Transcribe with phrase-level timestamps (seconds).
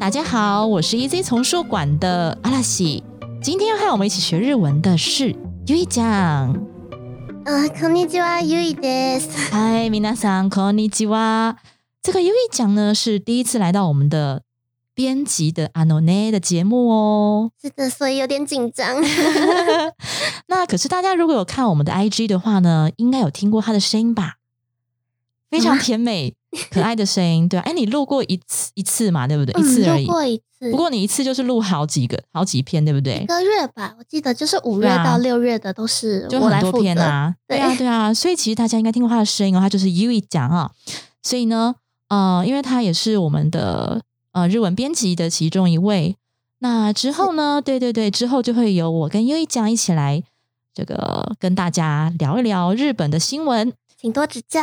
[0.00, 3.02] 大家好，我是 Easy 丛书馆的阿拉西。
[3.42, 5.34] 今天要和我们一起学日文的是
[5.66, 6.60] ゆいちゃん。
[7.44, 9.52] 啊，こんにちは、ゆいです。
[9.52, 11.56] 嗨，皆さんこんにちは。
[12.02, 14.42] 这个ゆい讲呢是第一次来到我们的
[14.94, 17.50] 编辑的阿诺内的节目哦。
[17.60, 19.02] 是的，所以有点紧张。
[20.48, 24.34] 那可是大家如果有看我们的 IG 的话呢，应该有听过他的声音吧？
[25.48, 26.34] 非常甜美
[26.69, 27.63] 可爱的声音，对啊。
[27.65, 29.61] 哎，你录过一次一次嘛，对不对？
[29.61, 30.05] 一次而已。
[30.05, 33.25] 过一次，不过你一次就是录好几个、好几篇，对不对一？
[33.25, 36.71] 个月吧，我记得就是五月到六月的都是就很多。
[36.81, 40.71] 篇啊，对啊，对对啊，所以其实大家应该听过他的声音哦，他就是 U 一讲啊，
[41.23, 41.75] 所以呢，
[42.09, 44.01] 呃，因为他也是我们的
[44.33, 46.17] 呃日文编辑的其中一位，
[46.59, 50.23] 那之后呢，对对对，之后就会由我跟 U 一讲一起来
[50.73, 53.73] 这个跟大家聊一聊日本的新闻。
[54.00, 54.60] 请多指教。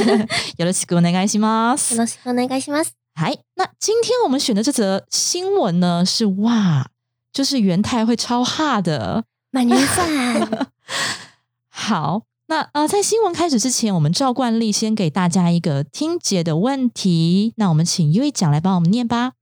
[0.57, 1.95] よろしくお願いします。
[1.95, 2.93] よろしくお願いします。
[3.15, 6.87] 嗨，那今天我们选的这则新闻呢是哇，
[7.33, 10.67] 就是元太会超哈的，鳗鱼饭，
[11.69, 17.53] 好，那呃，在新闻开始之前，我们照惯例先给大家一个听解的问题。
[17.57, 19.33] 那我们请 U 一讲来帮我们念吧。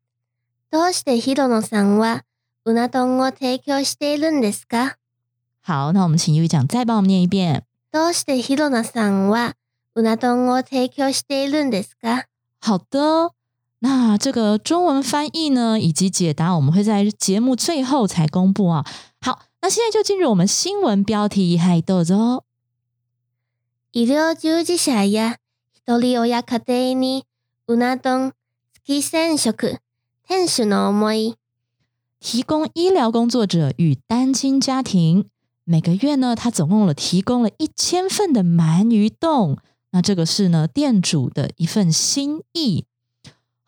[0.72, 2.24] どうしてヒロノさんは
[2.66, 4.94] うな丼を提供しているんですか？
[5.62, 7.64] 好，那我们请 U 一讲再帮我们念一遍。
[7.93, 9.57] どうしてヒロノさんは
[9.95, 12.27] うな丼を提供しているんですか？
[12.61, 13.33] 好的，
[13.81, 18.85] 那这个中文翻译呢，以及解答，我们会在节目最后才公布啊。
[19.21, 22.45] 好，那现在就进入我们新闻标题，嗨，豆子哦。
[23.93, 25.37] 医療従事者や
[25.73, 27.25] 一人親家庭に
[27.67, 28.33] うな丼
[28.85, 29.81] 月1000食
[30.29, 31.35] 店主の思い。
[32.21, 35.29] 提供医疗工作者与单亲家庭，
[35.71, 39.57] 每个月呢，他总共了提供了一千份的鳗鱼冻。
[39.93, 42.85] 那这个是呢店主的一份心意。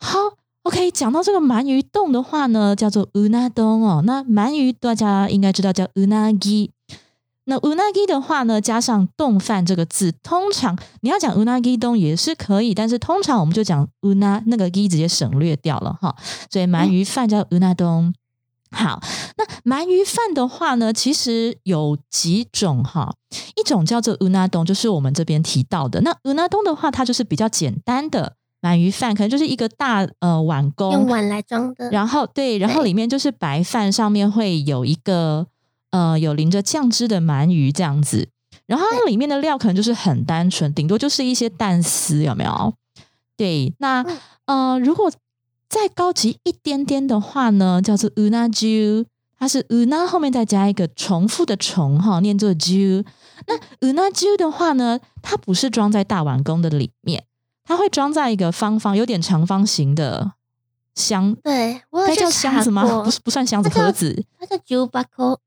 [0.01, 0.19] 好
[0.63, 4.03] ，OK，讲到这个鳗鱼冻的话呢，叫做 una 冻哦。
[4.05, 6.71] 那鳗鱼大家应该知道叫 unagi。
[7.45, 16.13] 那 unagi 的话呢，加上冻饭这个字，通常你要讲 unagi 冻也是可以，但是通常我们就讲 una 那个 gi 直接省略掉了哈。
[16.49, 18.13] 所以鳗鱼饭叫 una 冻。
[18.73, 18.99] 好，
[19.37, 19.45] 那
[19.77, 23.13] 鳗鱼饭的话呢，其实有几种哈，
[23.55, 26.01] 一种叫做 una 冻，就是我们这边提到的。
[26.01, 35.45] 那 una 冻的话，它就是比较简单的鳗鱼饭，可能就是一个大呃碗用，碗来装的，然后对，然后里面就是白饭，上面会有一个
[35.91, 38.27] 呃有淋着酱汁的鳗鱼这样子，
[38.65, 42.73] 然后它里面的料可能就是很单纯，顶多就是一些蛋丝，有没有？
[43.35, 45.11] 对，那、嗯呃，如果
[45.73, 49.05] 再高级一点点的话呢，叫做 una ju，
[49.39, 53.03] 它是 una 后面再加一个重复的重哈，念作 ju。
[53.47, 57.25] 那 una ju 的话呢，它不是装在大碗公的里面，
[57.63, 60.33] 它会装在一个方方有点长方形的
[60.93, 62.83] 箱，对该叫箱子吗？
[63.03, 64.23] 不是，不算箱子，盒子。
[64.39, 65.39] 它叫 jubako，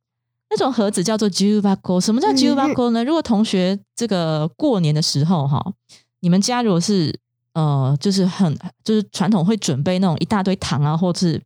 [0.50, 2.00] 那种盒子叫做 jubako。
[2.00, 3.04] 什么叫嗯 jubako 呢？
[3.04, 5.65] 如果同学这个过年的时候哈，
[6.19, 7.20] 你们家如果是
[7.56, 11.41] 呃，就是很就是传统会准备那种一大堆糖啊，或是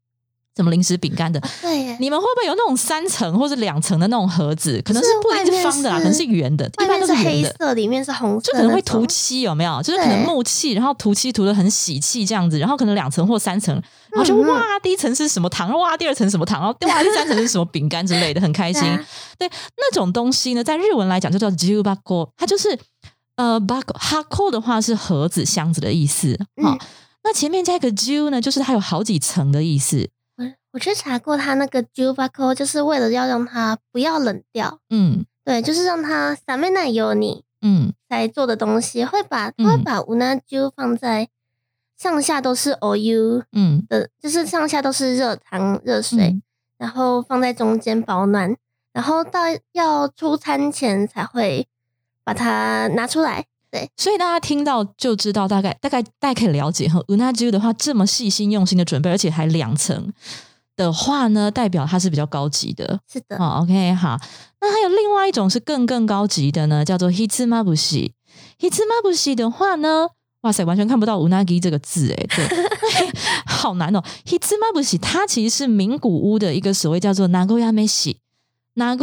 [0.57, 4.83] 什么零食饼干的，对耶，你们会不会有那种三层或者两层的那种盒子？
[4.85, 7.07] 可能是不一定是方的啦，可能是圆的，一般都。
[7.07, 9.83] 是黑色，里面是红色就，可能会涂漆，有没有？
[9.83, 13.75] 就是可能对木器，然后涂漆涂的很喜气这样子，然后可能两层或三层，
[14.13, 18.83] 然后就哇，第一层是什么糖，哇，第二层什么糖，然后哇，第三层是什么饼干之类的，很开心。
[19.39, 22.79] 对那种东西呢，在日文来讲就叫 jubako，它就是
[23.41, 26.39] 呃 bako hako 的话是盒子、箱子的意思。
[26.63, 26.79] 好、嗯
[27.23, 30.09] 那前面加一个 ju 呢，就是它有好几层的意思。
[30.37, 41.29] 我我去查过，它那个 jubako 就是为了要让它不要冷掉，嗯对，就是让它散面奶油你嗯才做的东西，会把它会嗯把无那 ju 放在
[41.99, 46.43] 上下都是 ou 嗯的，就是上下都是热汤热水，嗯
[46.79, 48.57] 然后放在中间保暖，
[48.95, 49.41] 然后到
[49.73, 51.69] 要出餐前才会
[52.25, 53.45] 把它拿出来。
[53.71, 57.01] 对，所以大家听到就知道大概大概大概可以了解哈。
[57.07, 60.13] unaju 的话这么细心用心的准备，而且还两层
[60.75, 62.99] 的话呢，代表它是比较高级的。
[63.11, 64.19] 是的，好，OK，好。
[64.61, 68.11] 那还有另外一种是更更高级的呢，叫做 hitsumabushi。
[68.59, 70.09] hitsumabushi 的话呢，
[70.41, 72.49] 哇塞，完全看不到 unagi 这个字哎，对，
[73.47, 74.03] 好难哦。
[74.27, 78.17] hitsumabushi 它其实是名古屋的一个所谓叫做 nagoya meshi
[78.75, 78.97] 那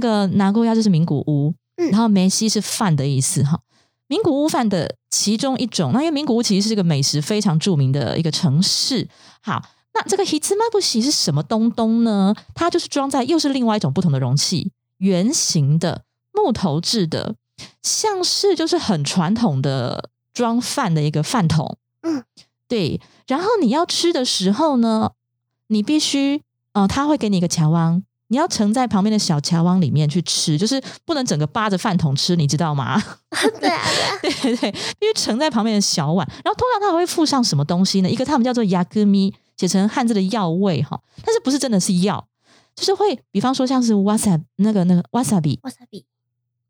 [0.00, 3.60] 个 nagoya 就是名古屋，嗯然后梅西是饭的意思哈。
[4.06, 9.08] 名古屋饭的其中一种，那因为名古屋其实是个美食非常著名的一个城市。
[9.40, 9.62] 好，
[9.94, 12.34] 那这个 hitsumabushi 是什么东东呢？
[12.54, 17.34] 它就是装在又是另外一种不同的容器，圆形的木头制的，
[17.82, 21.78] 像是就是很传统的装饭的一个饭桶。
[22.02, 22.24] 嗯，
[22.68, 23.00] 对。
[23.26, 25.12] 然后你要吃的时候呢，
[25.68, 26.42] 你必须
[26.74, 28.02] 呃，他会给你一个乔汪，
[28.34, 33.00] 你要盛在旁边的小乔汪里面去吃，就是不能整个扒着饭桶吃，你知道吗？
[33.60, 36.26] 对啊，对啊， 对对对，必须盛在旁边的小碗。
[36.44, 38.10] 然后通常它还会附上什么东西呢？
[38.10, 42.26] 一个他们叫做雅戈咪，写成汉字的药味哈，但是不是真的是药，
[42.74, 46.04] 就是会，比方说像是 wasabi 那个那个 wasabi 哇塞比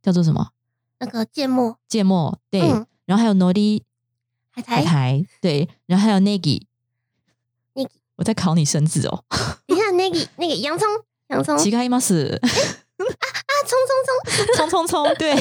[0.02, 0.50] 叫做什么？
[0.98, 1.78] 那个芥末。
[1.88, 2.86] 芥末，对，嗯。
[3.06, 3.80] 然后还有 nori
[4.50, 6.60] 海苔，海苔，对，然后还有 negi
[7.74, 9.24] negi 我在考你生字哦，
[9.66, 10.86] 你看那个那个洋葱，
[11.28, 12.38] 洋葱奇开 mas 啊，
[13.66, 13.78] 葱
[14.56, 15.34] 葱葱葱葱，对，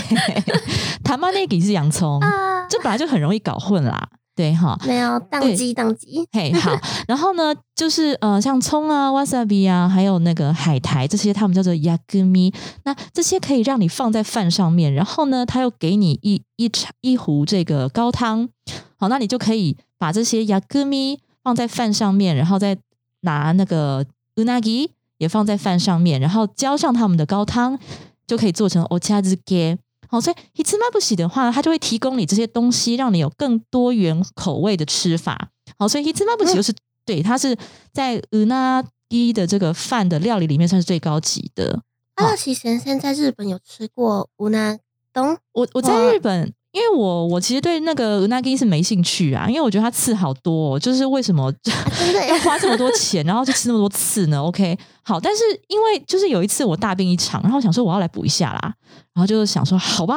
[1.04, 6.72] 塔玛 negi 是洋葱，葱啊，这本来就很容易搞混啦，对哈，没有宕机宕机，嘿，好，
[7.08, 12.54] 然后呢，就是呃，像葱啊、wasabi 啊，还有那个海苔这些，他们叫做 yakumi，。
[12.86, 18.50] 那这些可以让你放在饭上面，然后呢，他又给你一一茶一壶这个高汤。
[18.98, 22.78] 好，那你就可以把这些 yakumi 放在饭上面，然后再
[23.22, 24.90] 拿那个 unagi
[25.24, 27.80] 也放在饭上面，然后浇上他们的高汤，
[28.28, 29.78] 就可以做成 ochazuke。
[30.10, 35.50] 好，所以 hitsumabushi 的话，它就会提供你这些东西，让你有更多元口味的吃法。
[35.80, 36.72] 好，所以 hitsumabushi 就是、
[37.06, 37.58] 对它是
[37.92, 41.82] 在 unagi 的这个饭的料理里面算是最高级的。
[42.16, 44.78] 阿乐奇先生在日本有吃过乌纳
[45.12, 51.54] 东，我我在日本，因为我我其实对那个 unagi 是没兴趣啊，因为我觉得它刺好多、哦，就是为什么啊、
[51.98, 58.74] 真的 要花这么多钱，然后就吃那么多刺呢？OK，好，但是因为就是有一次我大病一场，然后想说我要来补一下啦，
[59.14, 60.16] 然后就想说好吧，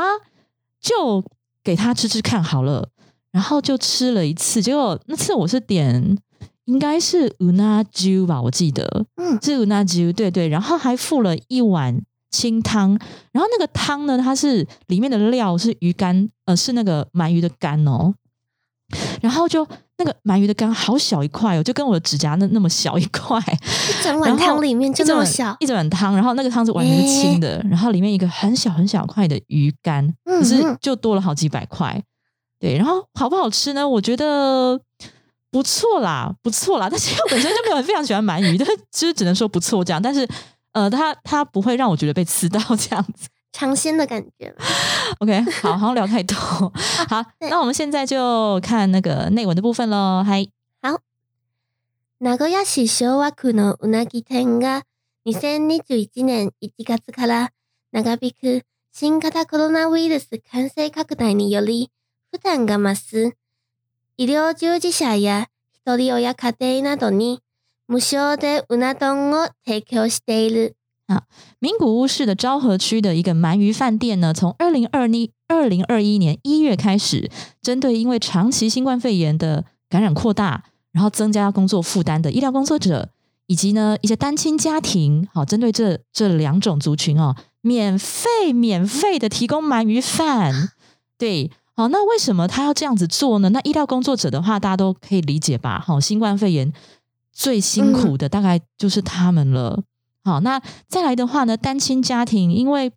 [0.81, 1.23] 就
[1.63, 2.89] 给他吃吃看好了，
[3.31, 6.17] 然后就吃了一次，结果那次我是点
[6.65, 9.05] 应该是 unagi 吧，我记得。
[9.17, 9.39] 嗯。
[9.43, 12.01] 是 unagi，对对，然后还付了一碗
[12.37, 12.91] 清汤，
[13.33, 18.13] 然后那个汤呢，它是里面的料是鱼干，呃，是那个鳗鱼的干哦，
[19.23, 19.67] 然后就
[19.99, 32.03] 那个鳗鱼的干好小一块哦，就跟我的指甲那那么小一块，一整碗汤里面就那么小，一整碗汤，然后那个汤是完全是清的，然后里面一个很小很小块的鱼干，嗯可是嗯就多了好几百块。
[32.59, 33.87] 对，然后好不好吃呢？
[33.87, 34.81] 我觉得
[35.51, 36.89] 不错啦，不错啦。
[36.91, 40.01] 但是我本身就没有非常喜欢鳗鱼，但是就是只能说不错这样。
[40.01, 40.27] 但是
[40.76, 43.30] 呃，它它不会让我觉得被刺到这样子。
[43.52, 44.66] 尝鲜的感觉嘛。
[45.20, 46.36] OK，好，好像聊太多。
[47.10, 50.24] 好，对那我们现在就看那个内文的部分喽。
[50.26, 50.48] 嗨，
[52.18, 54.84] 名古屋市昭和区のうなぎ店が
[55.26, 57.52] 2021年1月から
[57.92, 58.62] 長引く
[58.94, 61.90] 新型コロナウイルス感染拡大により
[62.32, 63.36] 負担が増す
[64.18, 67.42] 医療従事者や一人親家庭などに
[67.88, 70.76] 無償でうな丼を提供している。
[71.60, 77.30] 名古屋市的昭和区的一个鳗鱼饭店呢，从二零二一二零二一年一月开始，
[77.62, 83.10] 针对因为长期新冠肺炎的感染扩大，然后增加工作负担的医疗工作者，
[83.48, 90.70] 以及呢一些单亲家庭，好，针对这这两种族群哦，免费免费的提供鳗鱼饭。
[91.18, 93.50] 对，好，那为什么他要这样子做呢？
[93.50, 95.84] 那医疗工作者的话，大家都可以理解吧？
[95.86, 96.72] 好，新冠肺炎
[97.37, 99.83] 最辛苦的大概就是他们了。
[100.25, 102.91] 好，那再来的话呢，单亲家庭，因为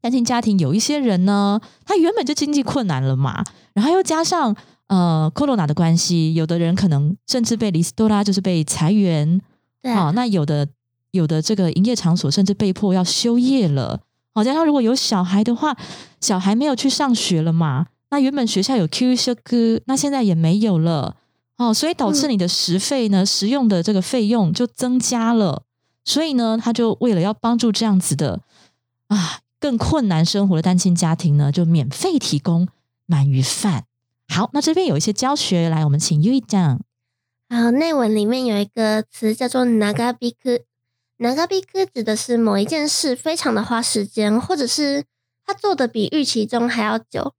[0.00, 3.44] 单亲家庭有一些人呢，他原本就经济困难了嘛，
[3.74, 4.54] 然后又加上
[4.88, 9.40] 呃 corona 的关系，有的人可能甚至被里斯多拉就是被裁员，
[9.80, 10.66] 对好、那有的
[11.12, 14.00] 有的这个营业场所甚至被迫要休业了。
[14.34, 15.76] 好，加上如果有小孩的话，
[16.20, 21.14] 小孩没有去上学了嘛，那原本学校有 Q 修科，那现在也没有了。
[21.57, 25.63] 哦，所以导致嗯你的食费呢，食用的这个费用就增加了。
[26.03, 28.41] 所以呢，他就为了要帮助这样子的
[29.07, 32.67] 啊更困难生活的单亲家庭呢，就免费提供
[33.07, 33.85] 鳗鱼饭。
[34.27, 36.81] 好，那这边有一些教学，来，我们请 U 讲。
[37.49, 45.05] 好，内文里面有一个词叫做 “nagabiku”。nagabiku 指的是某一件事非常的花时间，或者是
[45.45, 47.33] 他做的比预期中还要久，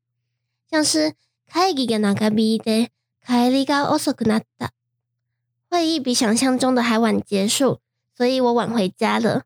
[0.70, 1.14] 像是
[1.50, 2.88] 会議が長引いて
[3.26, 4.72] 帰りが遅くなった。
[5.70, 7.80] 会议比想象中的还晚结束，
[8.16, 9.44] 所以我晚回家了。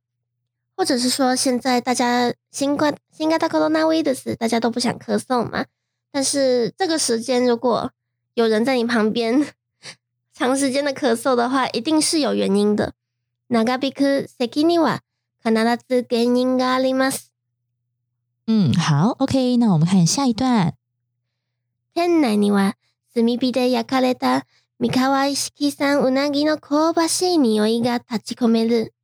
[0.76, 5.66] 或者是说，现在大家新冠新型コロナウイルス大家都不想咳嗽嘛，
[6.12, 7.90] 但是这个时间如果
[8.34, 9.44] 有人在你旁边
[10.32, 12.92] 长时间的咳嗽的话，一定是有原因的。
[13.48, 15.00] 長引く咳には
[15.42, 15.52] 必
[15.88, 17.30] ず原因があります。
[18.46, 20.74] 嗯，好，OK，那我们看下一段。
[21.94, 22.74] 店内には
[23.14, 24.46] 炭火で焼かれた
[24.78, 28.94] 三河一色産うなぎの香ばしい匂いが立ち込める。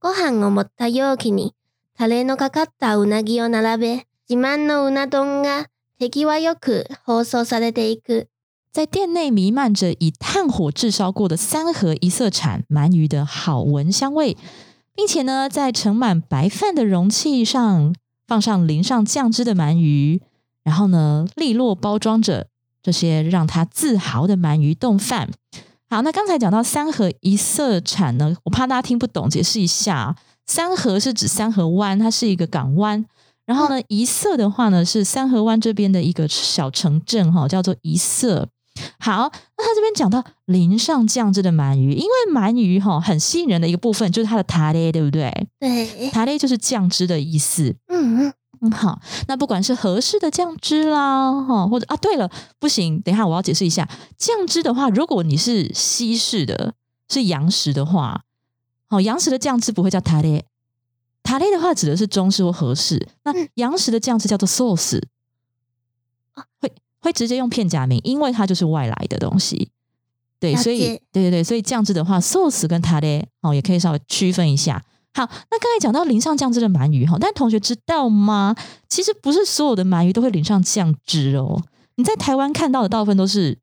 [0.00, 1.54] ご飯を持った容器に
[1.96, 5.66] タレのかかったうなぎを並べ、自慢のうな丼が
[5.98, 8.28] 手際よく包装されていく。
[8.72, 14.36] 在店内弥漫着以炭火炙烧过的三合一色产鳗鱼的好闻香味，
[14.94, 17.94] 并且呢，在盛满白饭的容器上
[18.26, 20.22] 放上淋上酱汁的鳗鱼，
[20.64, 22.46] 然后呢，利落包装着
[22.87, 25.29] 这些让他自豪的鳗鱼冻饭。
[25.89, 30.15] 好，那刚才讲到三合一色产呢，我怕大家听不懂，解释一下。
[30.45, 33.05] 三河是指三河湾，它是一个港湾。
[33.45, 38.47] 然后呢，一色的话呢，是三河湾这边的一个小城镇哈，叫做一色。
[38.99, 45.47] 好，那他这边讲到淋上酱汁的鳗鱼，因为鳗鱼哈很吸引人的一个部分就是它的塔雷，对不对？
[45.59, 47.75] 对，塔雷就是酱汁的意思。
[47.89, 53.87] 嗯嗯，嗯，好，那不管是合适的酱汁啦，哈，或者啊，对了，不行，等一下我要解释一下，
[54.17, 56.73] 酱汁的话，如果你是西式的，
[57.09, 58.23] 是洋食的话，
[58.89, 60.45] 哦，洋食的酱汁不会叫塔列，
[61.23, 65.01] 塔列的话指的是中式或和式，那嗯洋食的酱汁叫做 sauce，
[66.59, 69.71] 会会直接用片假名，因为它就是外来的东西。
[70.39, 74.83] 对，所以对对对，所以酱汁的话，sauce 跟塔列哦，也可以稍微区分一下。
[75.13, 78.55] 好，那刚才讲到淋上酱汁的鳗鱼哈，但同学知道吗？
[78.87, 81.61] 其实不是所有的鳗鱼都会淋上酱汁哦。
[81.95, 83.57] 你在台湾看到的大部分都是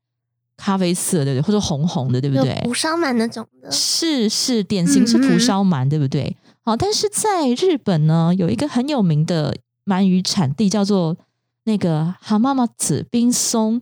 [0.57, 1.47] 咖啡色的，对不对？
[1.47, 2.61] 或者红红的，对不有对？
[2.65, 3.71] 蒲烧鳗那种的。
[3.71, 6.35] 是是，典型是蒲烧鳗，对不对？
[6.63, 11.15] 好，但是在日本呢，有一个很有名的鳗鱼产地叫做
[11.63, 13.81] 那个蛤蟆马子冰松，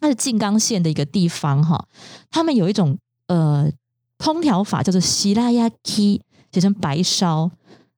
[0.00, 1.86] 它是静冈县的一个地方哈。
[2.30, 2.96] 他们有一种
[3.26, 3.68] 呃
[4.18, 6.20] 烹调法叫做希拉亚 k
[6.52, 7.50] 写成白烧。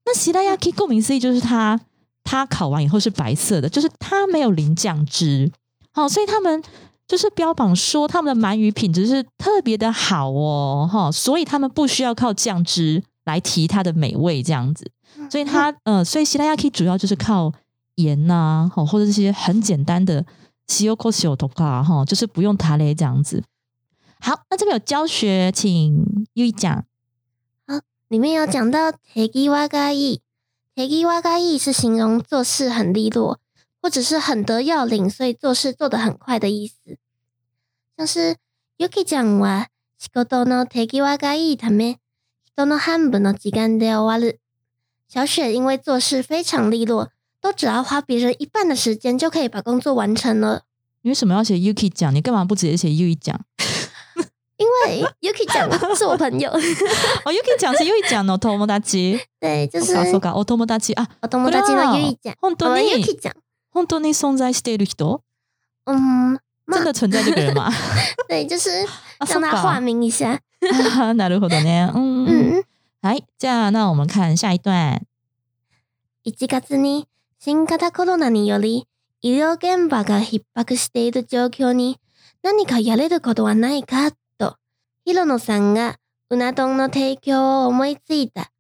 [0.07, 1.81] 那西拉亚 k 顾名思义就是它
[2.23, 5.51] 它烤完以后是白色的，就是它没有淋酱汁。
[5.93, 6.63] 好，所以他们
[7.07, 14.91] 就是标榜说他们的鳗鱼品质是特别的好哦，哈，所以他们不需要靠酱汁来提它的美味这样子。
[15.31, 17.53] 所以它呃，所以西拉亚 k 主要就是靠
[17.97, 20.25] 盐呐、哈，或者这些很简单的
[20.67, 23.43] 西欧 c o 头卡哈，就是不用塔雷这样子。
[24.21, 26.85] 好，那这边有教学，请优一讲。
[28.08, 30.22] 里面有讲到 t e g i w a g a i
[30.76, 33.38] t e g i w a g a i 是形容做事很利落，
[33.82, 36.98] 或者是很得要领，所以做事做得很快的意思。
[37.98, 38.38] 像是
[38.78, 41.98] Yuki ちゃんは仕事の手際がいいため、
[42.56, 44.40] 人の半分の時間で終わる。
[45.08, 47.10] 小雪因为做事非常利落，
[47.42, 50.64] 都只要花别人一半的时间就可以把工作完成了。
[51.02, 52.14] 你为什么要写 Yuki 讲？
[52.14, 53.40] 你干嘛不直接写 Yuki 讲？
[54.58, 56.60] 因为 Yuki 讲是我朋友， 哦，
[57.32, 59.20] Yuki 讲是 Yuki 讲哦，友達。
[59.40, 60.94] 对，就是そうかそうか、お友達。
[60.96, 63.32] あ、我友達の Yuki 讲，本当我に Yuki 讲，
[63.72, 65.22] 本当に存在している人，
[65.86, 67.72] 嗯，まあ真的存在这个人吗？
[68.28, 68.70] 对，就是
[69.20, 70.42] あ让他化名一下。
[70.62, 71.90] あなるほどね。
[71.96, 72.56] 嗯嗯。
[72.58, 72.64] 嗯，
[73.02, 75.02] 来，这样那我们看下一段。
[76.26, 77.08] 1月に
[77.40, 78.86] 新型コロナにより
[79.22, 81.98] 医療現場が逼迫している状況に
[82.44, 84.18] 何かやれることはないかと、
[85.06, 85.98] 広野さんが
[86.30, 88.52] うな丼の提供を思いついた。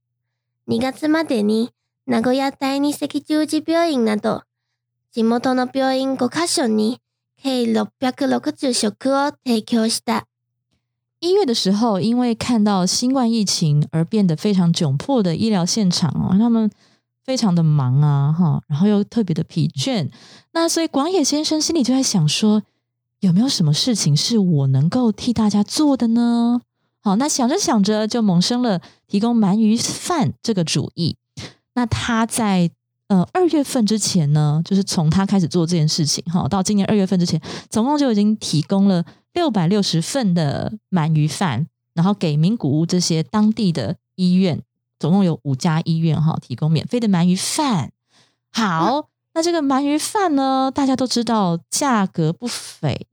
[0.68, 1.72] 2月までに
[2.06, 4.44] 名古屋第二赤十字病院など
[5.12, 7.00] 地元の病院5カ所に
[7.41, 10.25] 計660食を提供した。
[11.22, 16.72] 一月的时候，因为看到新冠疫情而变得非常窘迫的医疗现场哦，他们
[17.24, 20.10] 非常的忙啊，哈，然后又特别的疲倦。
[20.53, 22.63] 那所以广野先生心里就在想说，
[23.25, 26.61] 有没有什么事情是我能够替大家做的呢？
[27.00, 31.16] 好，那想着想着就萌生了提供鳗鱼饭这个主意。
[31.73, 32.71] 那他在
[33.09, 37.40] 呃二月份之前呢，就是从他开始做这件事情哈，到今年二月份之前，
[37.71, 39.02] 总共就已经提供了
[39.33, 44.61] 六百六十份的鳗鱼饭，然后给名古屋这些当地的医院，
[44.99, 47.90] 总共有五家医院哈，提供免费的鳗鱼饭。
[48.52, 53.07] 好，那这个鳗鱼饭呢，大家都知道价格不菲，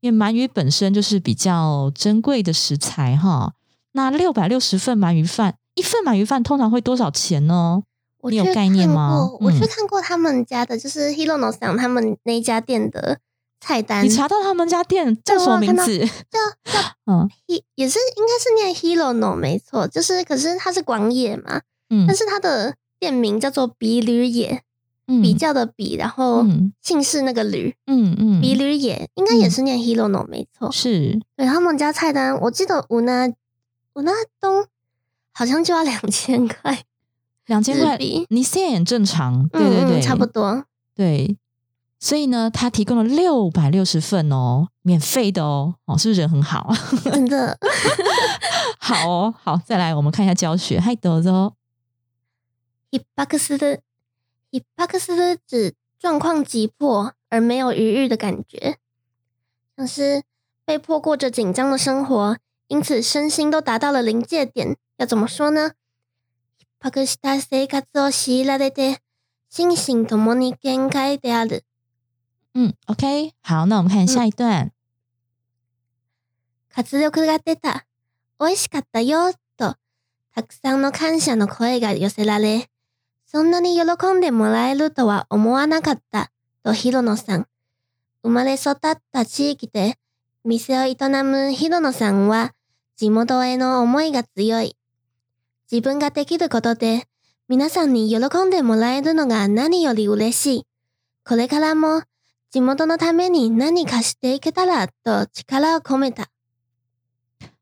[0.00, 3.54] 因为鳗鱼本身就是比较珍贵的食材哈。
[3.92, 7.82] 那六百六十份鳗鱼饭，一份鳗鱼饭通常会多少钱呢？
[8.22, 13.18] 我你有概念看吗过我去嗯看过他们家的，就是 Hirono 桑他们那一家店的
[13.60, 14.04] 菜单。
[14.04, 15.98] 你查到他们家店叫什么名字？
[15.98, 16.38] 叫
[16.70, 24.62] 叫嗯 He 也是应该是念 Hirono 没错，就是可是它是广野嘛，嗯但是它的店名叫做比吕野，嗯
[25.21, 30.71] 比较的比，然后嗯姓氏那个吕，嗯嗯，比吕野应该也是念 Hirono 没错。
[30.71, 33.27] 是对他们家菜单，我记得五那
[33.93, 34.65] 五那东
[35.33, 36.83] 好像就要两千块
[37.45, 40.65] 两千块日币，你现在也正常，对对嗯对，嗯，差不多。
[40.95, 41.37] 对。
[41.97, 46.71] 所以呢，他提供了六百六十份哦，免费的哦，哦，是不是人很好？
[47.03, 47.57] 真的，
[48.77, 50.79] 好哦，好，再来我们看一下教学。
[50.79, 51.53] 嗨，どうぞ。
[52.91, 53.79] 逼迫する，
[54.51, 58.77] 逼迫する指状况急迫而没有余裕的感觉，
[59.75, 60.23] 像是
[60.65, 64.77] 被迫过着紧张的生活，因此身心都达到了临界点。
[64.97, 65.73] 要怎么说呢？
[66.57, 68.99] 逼迫した生活を強いられて、
[69.49, 71.63] 心身ともに限界である。
[72.53, 74.71] 嗯，OK，好，那我们看下一段。
[76.69, 77.85] 活力が出た。
[78.39, 79.33] 美味しかったよ。
[79.57, 79.75] と、
[80.33, 82.68] たくさんの感謝の声が寄せられ、
[83.32, 86.32] そんなに喜んでもらえるとは思わなかった。
[86.64, 87.46] と、ヒロノさん。
[88.24, 88.76] 生まれ育っ
[89.12, 89.98] た地域で、
[90.44, 92.54] 店を営むヒロノさんは、
[92.96, 94.76] 地元への思いが強い。
[95.70, 97.06] 自分ができることで、
[97.46, 100.66] 皆さんに喜んでもらえるのが何より嬉しい。
[101.24, 102.02] これからも、
[102.50, 106.26] 地元のために何かしていけたら、と力を込めた。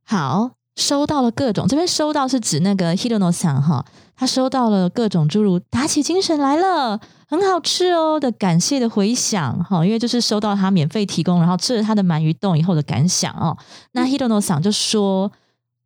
[0.06, 3.84] 好，收到了各种，这边收到是指那个 Hirono 桑哈，
[4.18, 6.98] 他收到了各种诸如打起精神来了，
[7.28, 13.56] 很好吃哦的感谢的回响哈，因为就是收到他免费提供，然后吃了他的鳗鱼冻以后的感想哦。
[13.92, 15.30] 那 Hirono 桑就说：“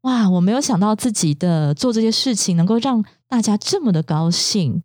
[0.03, 4.83] 哇，我没有想到自己的做这些事情能够让大家这么的高兴。”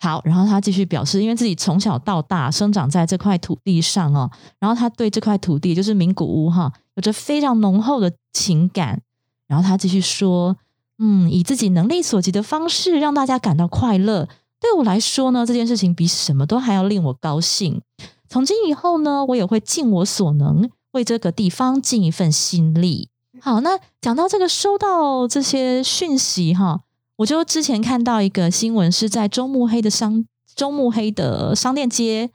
[0.00, 4.28] 好，然后他继续表示，因为自己从小到大生长在这块土地上哦，
[4.58, 9.00] 然后他对这块土地就是名古屋哈，有着非常浓厚的情感。
[9.46, 10.56] 然后他继续说
[10.98, 14.28] ：“嗯，以自己能力所及的方式让大家感到快乐，
[14.60, 17.80] 对我来说呢，这件事情比什么都还要令我高兴。
[18.28, 23.08] 从今以后呢，我也会尽我所能为这个地方尽一份心力。”
[23.40, 26.80] 好，那讲到这个收到这些讯息哈。
[27.18, 30.24] 我就之前看到一个新闻，是在中目黑的商
[30.56, 32.30] 中目黑的商店街，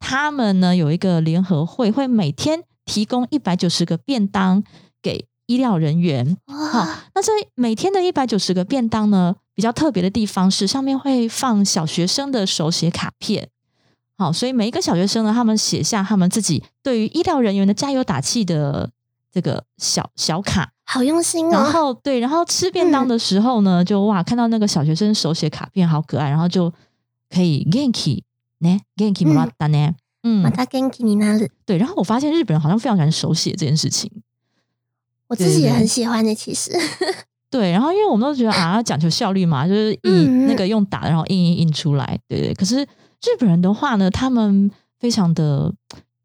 [0.00, 4.64] 他们呢有一个联合会，会每天提供一百九十个便当
[5.00, 6.37] 给医疗人员。
[6.47, 13.49] 好哇，，那这每天的一百九十个便当呢，比较特别的地方是上面会放小学生的手写卡片。
[14.17, 18.89] 好，所以每一个小学生呢，他们写下他们自己对于医疗人员的加油打气的
[19.31, 20.71] 这个小小卡。
[20.85, 21.71] 好用心然哦。
[21.71, 26.71] 后对，然后吃便当的时候呢，就哇，看到那个小学生手写卡片好可爱，然后就
[27.29, 28.21] 可以 genki
[28.59, 31.49] 呢 genki 嗯 m a 呢，嗯ま，た元気になる。
[31.65, 31.77] 对。
[31.77, 34.09] 然后我发现日本人好像非常喜欢手写这件事情，
[35.30, 36.70] 我自己也很喜欢的，其实。
[37.50, 37.70] 对。
[37.70, 40.10] 然后因为我们都觉得啊，要讲求效率嘛，就是以
[40.46, 42.52] 那个用打的，然后印印印出来，对对。
[42.52, 45.72] 可是日本人的话呢，他们非常的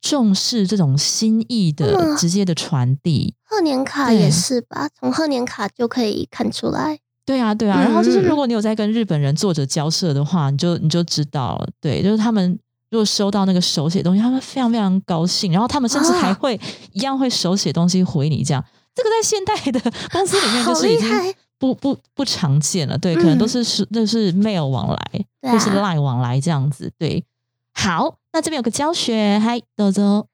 [0.02, 4.90] 重视这种心意的嗯直接的传递，贺年卡也是吧？
[5.00, 7.00] 从贺年卡就可以看出来。
[7.26, 12.60] 对啊，对啊，嗯然后就是嗯如果你有在跟日本人作者交涉的话，你就你就知道了，对，就是他们
[12.92, 16.60] 如果收到那个手写东西，他们非常非常高兴，然后他们甚至还啊会
[16.92, 18.64] 一样会手写东西回你，这样
[18.95, 27.25] 这个在现代的公司里面 好就是已经厉害不不不常见了，对，可能都嗯是是那是 mail 往来对或是啊 line 往来这样子，对。
[27.73, 30.27] 好，那这边有个教学，嗨，豆豆，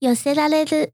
[0.00, 0.90] 寄せられる，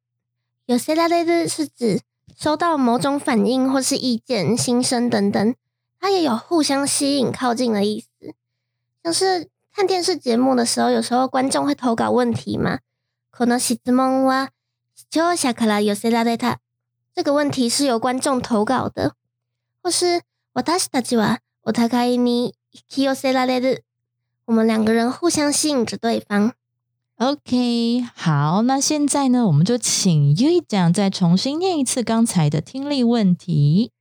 [0.67, 2.01] 寄せられる是指
[2.37, 5.55] 收到某种反应或是意見、心声等等，
[6.01, 8.35] 它也有互相吸引、靠近的意思。
[9.05, 12.79] 像是看电视节目的时候，有时候观众会投稿问题嘛。
[13.31, 14.51] この質問は
[14.95, 16.61] 視聴者から寄せられた。
[17.17, 19.15] 这个问题是由观众投稿的，
[19.83, 20.23] 或是
[20.55, 23.85] 私たちはお互いに引き寄せられる。
[24.47, 26.55] 我们两个人互相吸引着对方。
[27.19, 33.93] OK，好，那现在呢，我们就请 U 讲再重新念一次刚才的听力问题。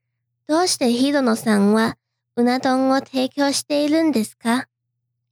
[0.47, 1.97] どうしてヒロノさんは
[2.35, 4.65] うな丼を提供しているんですか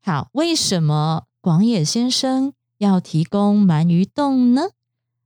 [0.06, 4.70] 好，为什么广野先生要提供鳗鱼冻呢？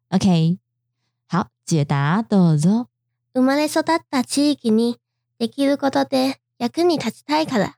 [0.10, 0.60] OK，好，
[1.67, 2.88] 解答どうぞ。
[3.34, 4.97] 生まれ育った地域に
[5.39, 7.75] できることで役に立ちたいから。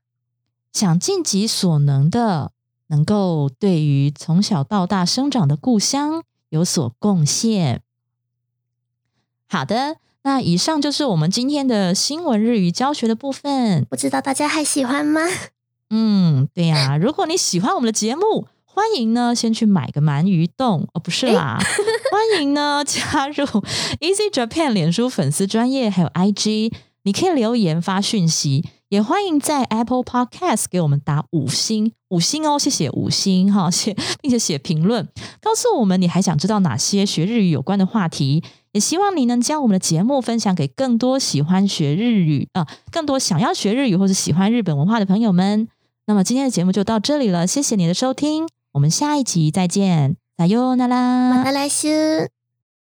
[0.73, 2.51] 想尽己所能的，
[2.87, 7.81] 能够对于从小到大生长的故乡有所贡献。
[9.47, 13.85] 好的，那以上就是我们今天的新闻日语教学的部分。
[13.85, 15.21] 不知道大家还喜欢吗？
[15.89, 18.47] 嗯，对呀、如果你喜欢我们的节目，
[18.80, 21.58] 欢迎呢先去买个鳗鱼冻哦，不是啦，
[22.10, 23.44] 欢迎呢加入
[24.00, 35.06] Easy Japan 脸书粉丝专业还有 IG，你可以留言发讯息，也欢迎在 Apple Podcast 给我们打五星，五星哦，谢谢五星哈， 写并且写评论，
[35.42, 38.42] 告诉我们你还想知道哪些学日语有关的话题。
[38.72, 45.68] 也希望你能将我们的节目分享给更多喜欢学日语啊、更多想要学日语或者喜欢日本文化的朋友们。
[46.06, 48.48] 那么今天的节目就到这里了，谢谢你的收听，
[48.80, 52.30] 我们下一集再见，再哟那啦また来週。